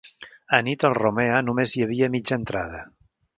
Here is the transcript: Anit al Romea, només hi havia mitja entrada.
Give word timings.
Anit 0.59 0.85
al 0.89 0.95
Romea, 0.99 1.41
només 1.49 1.75
hi 1.77 1.85
havia 1.87 2.09
mitja 2.17 2.41
entrada. 2.43 2.83